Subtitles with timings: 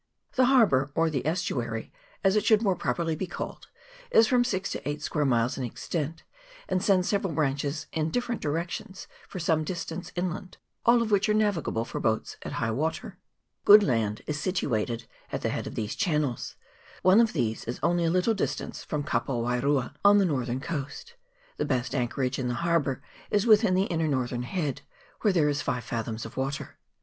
[0.33, 1.93] The harbour, or the estuary,
[2.23, 3.67] as it should more properly be called,
[4.09, 6.23] is from six to eight square miles in extent,
[6.67, 11.35] and sends several branches in different directions for some distance inland, all of which are
[11.35, 13.19] navigable for boats at high water.
[13.63, 16.55] Good land is situated at the head of these channels;
[17.03, 20.61] one of these is only a little distance from Ka po wairua on the northern
[20.61, 21.13] coast.
[21.57, 24.81] The best anchorage in the harbour is within the inner northern head,
[25.19, 26.79] where there is five fathoms water.